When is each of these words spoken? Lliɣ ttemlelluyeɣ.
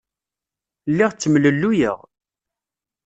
Lliɣ 0.91 1.11
ttemlelluyeɣ. 1.13 1.97